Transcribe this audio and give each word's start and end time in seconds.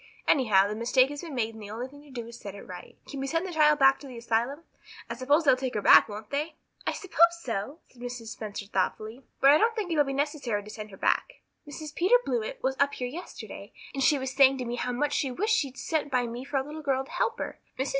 Anyhow, 0.27 0.67
the 0.67 0.73
mistake 0.73 1.11
has 1.11 1.21
been 1.21 1.35
made 1.35 1.53
and 1.53 1.61
the 1.61 1.69
only 1.69 1.87
thing 1.87 2.01
to 2.01 2.09
do 2.09 2.25
is 2.27 2.35
to 2.37 2.41
set 2.41 2.55
it 2.55 2.63
right. 2.65 2.95
Can 3.07 3.19
we 3.19 3.27
send 3.27 3.45
the 3.45 3.53
child 3.53 3.77
back 3.77 3.99
to 3.99 4.07
the 4.07 4.17
asylum? 4.17 4.61
I 5.07 5.13
suppose 5.15 5.43
they'll 5.43 5.55
take 5.55 5.75
her 5.75 5.81
back, 5.83 6.09
won't 6.09 6.31
they?" 6.31 6.55
"I 6.87 6.91
suppose 6.91 7.39
so," 7.43 7.81
said 7.91 8.01
Mrs. 8.01 8.29
Spencer 8.29 8.65
thoughtfully, 8.65 9.21
"but 9.41 9.51
I 9.51 9.59
don't 9.59 9.75
think 9.75 9.91
it 9.91 9.97
will 9.97 10.03
be 10.03 10.11
necessary 10.13 10.63
to 10.63 10.71
send 10.71 10.89
her 10.89 10.97
back. 10.97 11.41
Mrs. 11.69 11.93
Peter 11.93 12.15
Blewett 12.25 12.63
was 12.63 12.75
up 12.79 12.95
here 12.95 13.07
yesterday, 13.07 13.73
and 13.93 14.01
she 14.01 14.17
was 14.17 14.31
saying 14.35 14.57
to 14.57 14.65
me 14.65 14.77
how 14.77 14.91
much 14.91 15.13
she 15.13 15.29
wished 15.29 15.55
she'd 15.55 15.77
sent 15.77 16.09
by 16.11 16.25
me 16.25 16.43
for 16.45 16.57
a 16.57 16.63
little 16.63 16.81
girl 16.81 17.05
to 17.05 17.11
help 17.11 17.37
her. 17.37 17.59
Mrs. 17.77 17.89